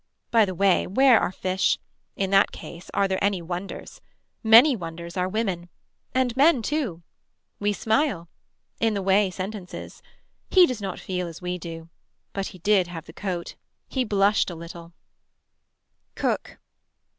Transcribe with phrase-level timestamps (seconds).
[0.31, 1.77] By the way where are fish.
[2.15, 4.01] In that case are there any wonders.
[4.41, 5.69] Many wonders are women.
[6.11, 7.03] And men too
[7.59, 8.27] We smile.
[8.79, 10.01] In the way sentences.
[10.49, 11.87] He does not feel as we do.
[12.33, 13.53] But he did have the coat.
[13.89, 14.93] He blushed a little
[16.15, 16.57] Cook.